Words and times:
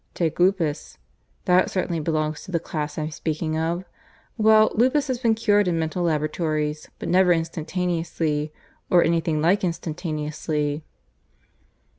Take 0.15 0.39
lupus. 0.39 0.97
That 1.45 1.69
certainly 1.69 1.99
belongs 1.99 2.41
to 2.45 2.51
the 2.51 2.59
class 2.59 2.97
I'm 2.97 3.11
speaking 3.11 3.55
of. 3.55 3.85
Well, 4.35 4.71
lupus 4.73 5.07
has 5.09 5.19
been 5.19 5.35
cured 5.35 5.67
in 5.67 5.77
mental 5.77 6.01
laboratories, 6.01 6.89
but 6.97 7.07
never 7.07 7.31
instantaneously 7.31 8.51
or 8.89 9.03
anything 9.03 9.43
like 9.43 9.63
instantaneously." 9.63 10.83